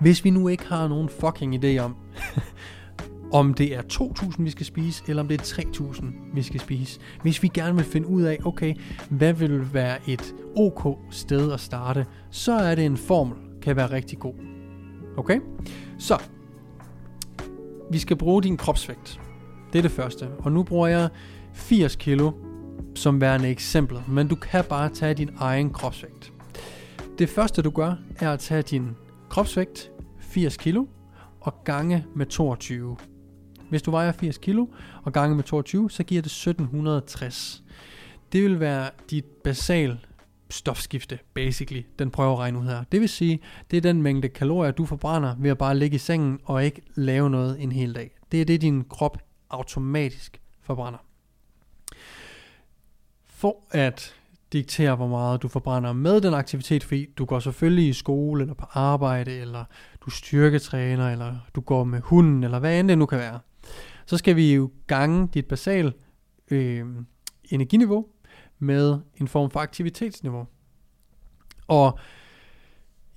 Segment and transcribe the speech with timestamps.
[0.00, 1.96] Hvis vi nu ikke har nogen fucking idé om,
[3.40, 6.04] om det er 2.000, vi skal spise, eller om det er 3.000,
[6.34, 7.00] vi skal spise.
[7.22, 8.74] Hvis vi gerne vil finde ud af, okay,
[9.10, 13.90] hvad vil være et ok sted at starte, så er det en formel, kan være
[13.90, 14.34] rigtig god.
[15.16, 15.40] Okay?
[15.98, 16.22] Så,
[17.90, 19.20] vi skal bruge din kropsvægt.
[19.72, 20.28] Det er det første.
[20.38, 21.08] Og nu bruger jeg
[21.52, 22.32] 80 kilo
[22.94, 26.32] som værende eksempel, men du kan bare tage din egen kropsvægt.
[27.18, 28.96] Det første du gør, er at tage din
[29.30, 30.86] kropsvægt, 80 kilo,
[31.40, 32.96] og gange med 22.
[33.70, 34.66] Hvis du vejer 80 kilo
[35.02, 37.64] og gange med 22, så giver det 1760.
[38.32, 39.98] Det vil være dit basal
[40.50, 42.84] stofskifte, basically, den prøver at regne ud her.
[42.92, 43.40] Det vil sige,
[43.70, 46.82] det er den mængde kalorier, du forbrænder ved at bare ligge i sengen og ikke
[46.94, 48.10] lave noget en hel dag.
[48.32, 49.18] Det er det, din krop
[49.50, 50.98] automatisk forbrænder.
[53.26, 54.19] For at
[54.52, 58.54] diktere, hvor meget du forbrænder med den aktivitet, fordi du går selvfølgelig i skole, eller
[58.54, 59.64] på arbejde, eller
[60.04, 63.40] du styrketræner, eller du går med hunden, eller hvad end det nu kan være.
[64.06, 65.94] Så skal vi jo gange dit basal
[66.50, 66.86] øh,
[67.44, 68.06] energiniveau
[68.58, 70.46] med en form for aktivitetsniveau.
[71.68, 71.98] Og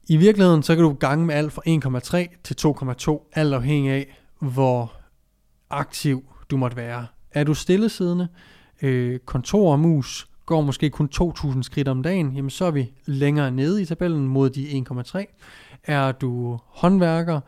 [0.09, 4.19] i virkeligheden, så kan du gange med alt fra 1,3 til 2,2, alt afhængig af,
[4.39, 4.93] hvor
[5.69, 7.07] aktiv du måtte være.
[7.31, 8.27] Er du stillesiddende,
[8.81, 13.51] øh, kontormus, mus, går måske kun 2.000 skridt om dagen, jamen så er vi længere
[13.51, 15.25] nede i tabellen mod de 1,3.
[15.83, 17.39] Er du håndværker,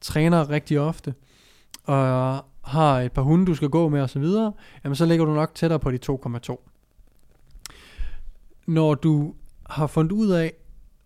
[0.00, 1.14] træner rigtig ofte,
[1.84, 4.24] og har et par hunde, du skal gå med osv.,
[4.84, 6.70] jamen så ligger du nok tættere på de 2,2.
[8.66, 9.34] Når du
[9.66, 10.52] har fundet ud af,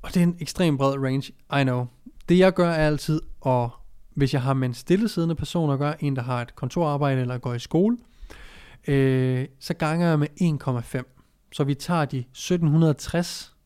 [0.03, 1.87] og det er en ekstrem bred range, I know,
[2.29, 3.71] det jeg gør er altid, og
[4.15, 7.39] hvis jeg har med en stillesiddende person at gøre, en der har et kontorarbejde eller
[7.39, 7.97] går i skole,
[8.89, 11.18] øh, så ganger jeg med 1,5.
[11.53, 13.57] Så vi tager de 1760,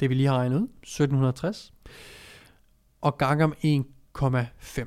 [0.00, 1.72] det vi lige har regnet ud, 1760,
[3.00, 3.56] og ganger med
[4.80, 4.86] 1,5.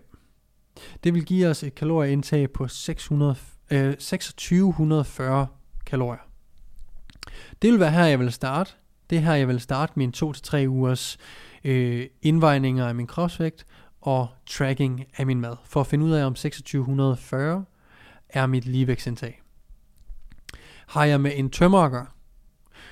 [1.03, 3.35] Det vil give os et kalorieindtag på 600,
[3.71, 5.47] øh, 2640
[5.85, 6.27] kalorier.
[7.61, 8.71] Det vil være her, jeg vil starte.
[9.09, 11.17] Det er her, jeg vil starte min 2-3 ugers
[11.63, 13.65] øh, indvejninger af min kropsvægt
[14.01, 17.65] og tracking af min mad, for at finde ud af, om 2640
[18.29, 19.41] er mit ligevægtsindtag.
[20.87, 22.07] Har jeg med en tømmer at gøre,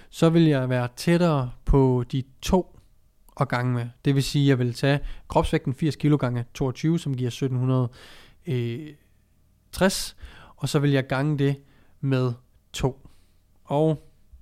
[0.10, 2.80] så vil jeg være tættere på de to
[3.36, 3.90] og gange med.
[4.06, 10.10] Det vil sige, at jeg vil tage kropsvægten 80 kg gange 22, som giver 1760,
[10.10, 10.16] øh,
[10.56, 11.56] og så vil jeg gange det
[12.02, 12.34] med
[12.74, 13.10] 2.
[13.64, 13.92] Og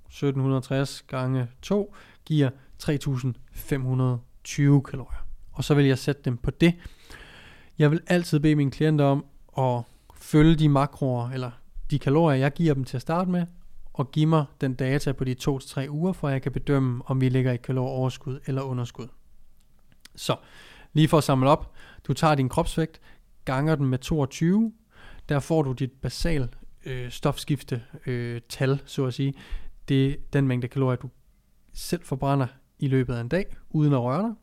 [0.08, 2.50] 1760 gange 2 giver
[2.80, 5.28] 3520 kalorier.
[5.52, 6.74] Og så vil jeg sætte dem på det.
[7.78, 9.25] Jeg vil altid bede mine klienter om
[9.58, 9.81] at
[10.16, 11.52] følge de makroer, eller
[11.94, 13.46] de kalorier, jeg giver dem til at starte med,
[13.94, 17.22] og give mig den data på de 2-3 uger, for at jeg kan bedømme, om
[17.22, 19.08] vi ligger i kalorieoverskud eller underskud.
[20.16, 20.36] Så,
[20.94, 21.72] lige for at samle op,
[22.08, 23.02] du tager din kropsvægt,
[23.46, 24.74] ganger den med 22,
[25.30, 26.50] der får du dit basal
[26.86, 29.34] øh, stofskifte øh, tal, så at sige.
[29.88, 31.10] Det er den mængde kalorier, du
[31.74, 32.48] selv forbrænder
[32.80, 34.34] i løbet af en dag, uden at røre dig.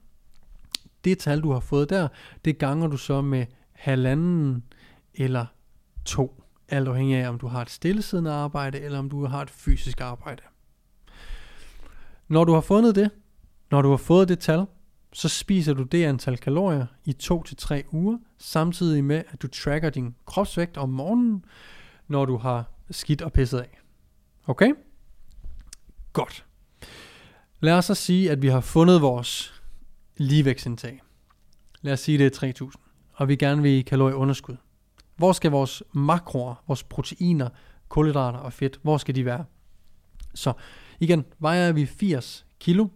[1.05, 2.09] Det tal, du har fået der,
[2.45, 4.65] det ganger du så med halvanden
[5.15, 5.47] eller
[6.05, 9.51] to alt afhængig af, om du har et stillesiddende arbejde, eller om du har et
[9.51, 10.43] fysisk arbejde.
[12.29, 13.11] Når du har fundet det,
[13.71, 14.67] når du har fået det tal,
[15.13, 20.15] så spiser du det antal kalorier i 2-3 uger, samtidig med, at du tracker din
[20.27, 21.45] kropsvægt om morgenen,
[22.09, 23.79] når du har skidt og pisset af.
[24.47, 24.73] Okay?
[26.13, 26.47] Godt.
[27.61, 29.63] Lad os så sige, at vi har fundet vores
[30.17, 31.03] ligevægtsindtag.
[31.83, 32.83] Lad os sige, det er 3000,
[33.13, 34.57] og vi gerne vil i kalorieunderskud.
[35.21, 37.49] Hvor skal vores makroer, vores proteiner,
[37.89, 39.45] kulhydrater og fedt, hvor skal de være?
[40.35, 40.53] Så
[41.01, 42.89] igen, vejer vi 80 kilo,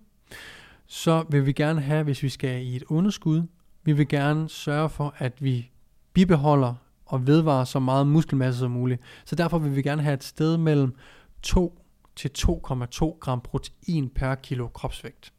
[0.86, 3.42] så vil vi gerne have, hvis vi skal i et underskud,
[3.82, 5.70] vi vil gerne sørge for, at vi
[6.12, 6.74] bibeholder
[7.06, 9.02] og vedvarer så meget muskelmasse som muligt.
[9.24, 10.94] Så derfor vil vi gerne have et sted mellem
[11.42, 11.78] 2
[12.16, 15.32] til 2,2 gram protein per kilo kropsvægt.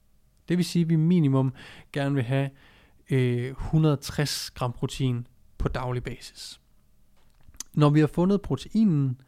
[0.49, 1.53] Det vil sige, at vi minimum
[1.93, 2.49] gerne vil have
[3.09, 5.27] øh, 160 gram protein
[5.57, 6.59] på daglig basis.
[7.75, 9.21] Når vi har fundet proteinen,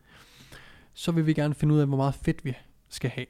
[0.94, 2.53] så vil vi gerne finde ud af, hvor meget fedt vi
[2.89, 3.25] skal have.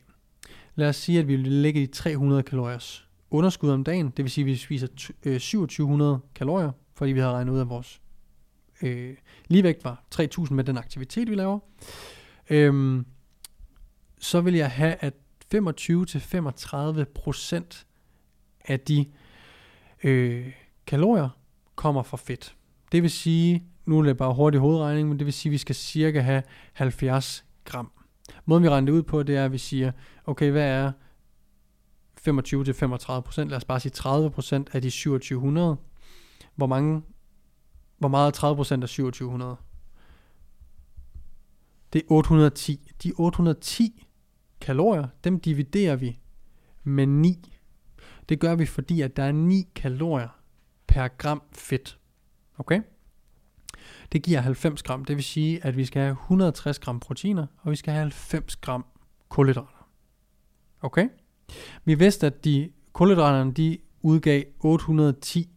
[0.75, 4.13] Lad os sige, at vi vil lægge i 300 kalorier underskud om dagen.
[4.17, 7.69] Det vil sige, at vi spiser 2700 øh, kalorier, fordi vi har regnet ud af
[7.69, 8.01] vores
[8.81, 9.15] øh,
[9.47, 11.59] ligevægt var 3000 med den aktivitet, vi laver.
[12.49, 13.05] Øhm,
[14.19, 15.13] så vil jeg have, at
[15.55, 17.85] 25-35%
[18.65, 19.05] af de
[20.03, 20.53] øh,
[20.87, 21.29] kalorier
[21.75, 22.55] kommer fra fedt.
[22.91, 25.57] Det vil sige, nu er det bare hurtig hovedregning, men det vil sige, at vi
[25.57, 26.43] skal cirka have
[26.73, 27.91] 70 gram.
[28.45, 29.91] Måden vi regner det ud på, det er, at vi siger,
[30.25, 30.91] okay, hvad er
[32.19, 35.77] 25-35%, lad os bare sige 30% af de 2700.
[36.55, 37.01] Hvor mange,
[37.97, 39.55] hvor meget er 30% af 2700?
[41.93, 42.91] Det er 810.
[43.03, 44.05] De 810
[44.61, 46.19] kalorier, dem dividerer vi
[46.83, 47.53] med 9.
[48.29, 50.39] Det gør vi, fordi at der er 9 kalorier
[50.87, 51.99] per gram fedt.
[52.57, 52.81] Okay?
[54.11, 55.05] Det giver 90 gram.
[55.05, 58.55] Det vil sige, at vi skal have 160 gram proteiner, og vi skal have 90
[58.55, 58.85] gram
[59.29, 59.89] kulhydrater.
[60.81, 61.07] Okay?
[61.85, 65.49] Vi vidste, at de kulhydraterne, de udgav 810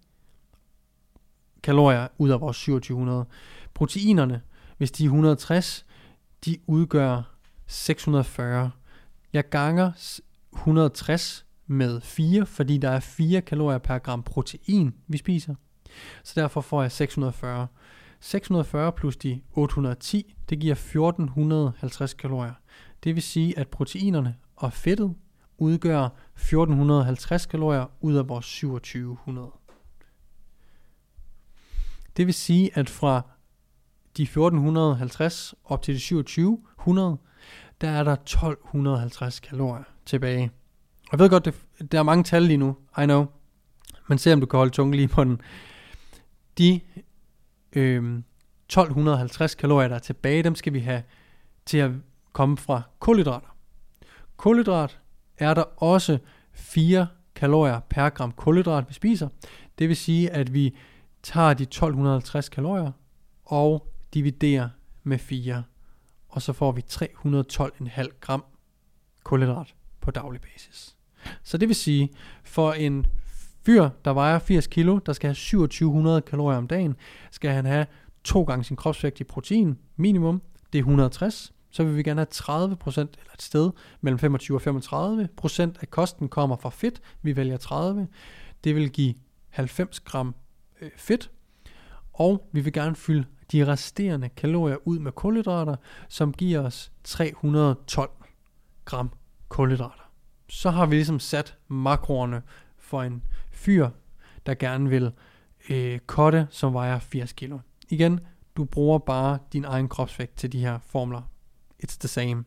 [1.63, 3.27] kalorier ud af vores 2700.
[3.75, 4.43] Proteinerne,
[4.79, 5.87] hvis de er 160,
[6.45, 7.37] de udgør
[7.67, 8.71] 640.
[9.33, 9.93] Jeg ganger
[10.53, 15.55] 160 med 4, fordi der er 4 kalorier per gram protein, vi spiser.
[16.25, 17.67] Så derfor får jeg 640.
[18.21, 22.55] 640 plus de 810, det giver 1450 kalorier.
[23.05, 25.15] Det vil sige, at proteinerne og fedtet
[25.59, 29.51] udgør 1450 kalorier ud af vores 2700.
[32.17, 33.23] Det vil sige, at fra
[34.17, 37.19] de 1450 op til de 2700,
[37.81, 40.51] der er der 1250 kalorier tilbage.
[41.13, 41.55] Jeg ved godt, det,
[41.93, 43.27] der er mange tal lige nu, I know.
[44.09, 45.41] Men se om du kan holde tungen lige på den.
[46.59, 46.81] De
[47.77, 48.23] øh,
[48.71, 51.03] 1250 kalorier, der er tilbage, dem skal vi have
[51.67, 51.91] til at
[52.33, 53.57] komme fra kulhydrater.
[54.37, 54.99] Kulhydrat
[55.39, 56.19] er der også
[56.53, 59.29] 4 kalorier per gram kulhydrat, vi spiser.
[59.79, 60.77] Det vil sige, at vi
[61.23, 62.93] tager de 1250 kalorier
[63.45, 64.69] og dividerer
[65.03, 65.63] med 4.
[66.29, 68.45] Og så får vi 312,5 gram
[69.25, 70.97] kulhydrat på daglig basis.
[71.43, 72.11] Så det vil sige,
[72.43, 73.07] for en
[73.67, 76.97] fyr, der vejer 80 kilo, der skal have 2700 kalorier om dagen,
[77.31, 77.87] skal han have
[78.25, 80.43] to gange sin kropsvægt i protein, minimum,
[80.73, 83.71] det er 160, så vil vi gerne have 30% eller et sted
[84.01, 87.01] mellem 25 og 35 procent af kosten kommer fra fedt.
[87.23, 88.09] Vi vælger 30.
[88.65, 89.15] Det vil give
[89.49, 90.35] 90 gram
[90.81, 91.31] øh, fedt.
[92.13, 95.77] Og vi vil gerne fylde de resterende kalorier ud med kulhydrater,
[96.09, 98.11] som giver os 312
[98.85, 99.11] gram
[99.49, 100.11] kulhydrater.
[100.49, 102.43] Så har vi ligesom sat makroerne
[102.79, 103.23] for en
[103.61, 103.89] fyr,
[104.47, 105.13] der gerne vil
[105.71, 107.59] øh, kotte, som vejer 80 kilo.
[107.89, 108.21] Igen,
[108.57, 111.23] du bruger bare din egen kropsvægt til de her formler.
[111.85, 112.45] It's the same.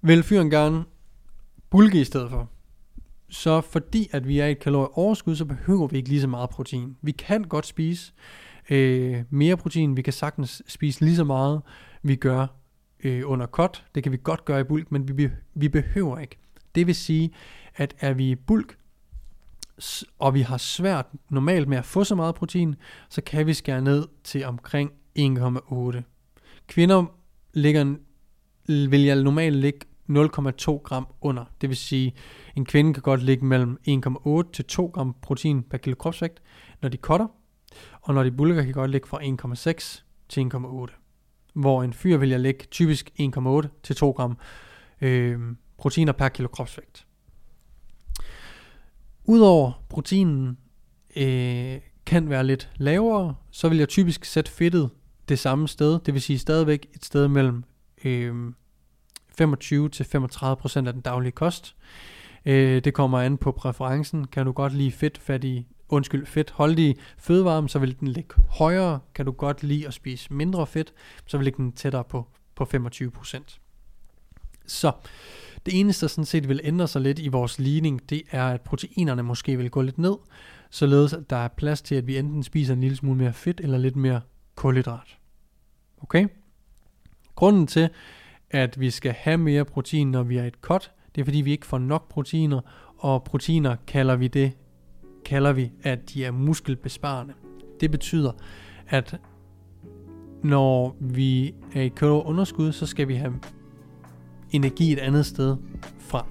[0.00, 0.84] Vil fyren gerne
[1.70, 2.50] bulke i stedet for,
[3.28, 6.50] så fordi at vi er i et kalorieoverskud, så behøver vi ikke lige så meget
[6.50, 6.96] protein.
[7.02, 8.12] Vi kan godt spise
[8.70, 11.62] øh, mere protein, vi kan sagtens spise lige så meget,
[12.02, 12.46] vi gør
[13.04, 13.84] øh, under kot.
[13.94, 16.38] Det kan vi godt gøre i bulk, men vi, vi behøver ikke.
[16.74, 17.30] Det vil sige,
[17.74, 18.76] at er vi i bulk,
[20.18, 22.74] og vi har svært normalt med at få så meget protein,
[23.08, 26.02] så kan vi skære ned til omkring 1,8.
[26.66, 27.04] Kvinder
[27.54, 27.94] ligger,
[28.66, 29.80] vil jeg normalt ligge
[30.10, 31.44] 0,2 gram under.
[31.60, 32.14] Det vil sige,
[32.56, 36.42] en kvinde kan godt ligge mellem 1,8 til 2 gram protein per kilo kropsvægt,
[36.82, 37.26] når de cutter,
[38.02, 41.02] og når de bulker kan godt ligge fra 1,6 til 1,8.
[41.54, 44.38] Hvor en fyr vil jeg ligge typisk 1,8 til 2 gram
[45.00, 45.40] øh,
[45.78, 47.05] proteiner per kilo kropsvægt.
[49.28, 50.58] Udover proteinen
[51.16, 54.90] øh, kan være lidt lavere, så vil jeg typisk sætte fedtet
[55.28, 57.64] det samme sted, det vil sige stadigvæk et sted mellem
[58.04, 58.52] øh,
[59.38, 61.76] 25 til 35 procent af den daglige kost.
[62.46, 64.26] Øh, det kommer an på præferencen.
[64.26, 69.00] Kan du godt lide fedt, fattig, undskyld, fedt holdige fødevarme, så vil den ligge højere.
[69.14, 70.92] Kan du godt lide at spise mindre fedt,
[71.26, 73.60] så vil den tættere på, på 25 procent.
[74.66, 74.92] Så
[75.66, 78.60] det eneste, der sådan set vil ændre sig lidt i vores ligning, det er, at
[78.60, 80.14] proteinerne måske vil gå lidt ned,
[80.70, 83.60] således at der er plads til, at vi enten spiser en lille smule mere fedt
[83.60, 84.20] eller lidt mere
[84.54, 85.18] kulhydrat.
[86.02, 86.28] Okay?
[87.34, 87.88] Grunden til,
[88.50, 91.52] at vi skal have mere protein, når vi er et cut, det er fordi, vi
[91.52, 92.60] ikke får nok proteiner,
[92.96, 94.52] og proteiner kalder vi det,
[95.24, 97.34] kalder vi, at de er muskelbesparende.
[97.80, 98.32] Det betyder,
[98.88, 99.20] at
[100.42, 103.40] når vi er i underskud, så skal vi have
[104.50, 105.56] energi et andet sted
[105.98, 106.26] fra.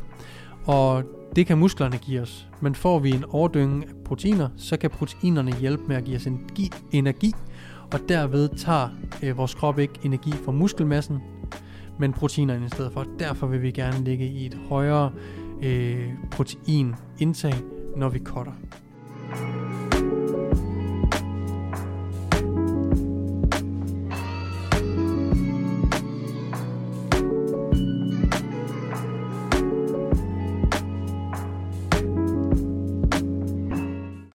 [0.66, 1.04] Og
[1.36, 2.48] det kan musklerne give os.
[2.62, 6.28] Men får vi en overdynge af proteiner, så kan proteinerne hjælpe med at give os
[6.28, 7.34] energi, energi
[7.94, 8.90] og derved tager
[9.24, 11.18] øh, vores krop ikke energi fra muskelmassen,
[12.00, 13.06] men proteinerne i stedet for.
[13.20, 15.12] Derfor vil vi gerne ligge i et højere
[15.64, 17.54] øh, proteinindtag,
[17.96, 18.54] når vi cutter.